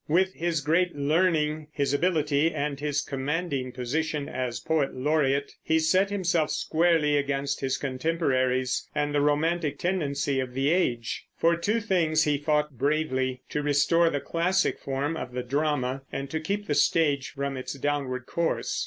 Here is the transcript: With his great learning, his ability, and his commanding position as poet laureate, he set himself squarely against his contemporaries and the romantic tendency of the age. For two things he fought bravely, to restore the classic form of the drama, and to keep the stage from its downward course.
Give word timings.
With 0.07 0.33
his 0.33 0.61
great 0.61 0.95
learning, 0.95 1.67
his 1.71 1.93
ability, 1.93 2.51
and 2.51 2.79
his 2.79 3.03
commanding 3.03 3.71
position 3.71 4.27
as 4.27 4.59
poet 4.59 4.95
laureate, 4.95 5.51
he 5.61 5.77
set 5.77 6.09
himself 6.09 6.49
squarely 6.49 7.17
against 7.17 7.59
his 7.61 7.77
contemporaries 7.77 8.89
and 8.95 9.13
the 9.13 9.21
romantic 9.21 9.77
tendency 9.77 10.39
of 10.39 10.55
the 10.55 10.71
age. 10.71 11.25
For 11.37 11.55
two 11.55 11.79
things 11.79 12.23
he 12.23 12.39
fought 12.39 12.79
bravely, 12.79 13.43
to 13.49 13.61
restore 13.61 14.09
the 14.09 14.19
classic 14.19 14.79
form 14.79 15.15
of 15.15 15.33
the 15.33 15.43
drama, 15.43 16.01
and 16.11 16.31
to 16.31 16.39
keep 16.39 16.65
the 16.65 16.73
stage 16.73 17.29
from 17.29 17.55
its 17.55 17.73
downward 17.73 18.25
course. 18.25 18.79